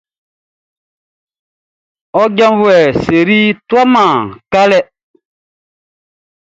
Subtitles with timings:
[2.19, 4.17] Ɔ janvuɛ Sery tuaman
[4.51, 4.79] kalɛ.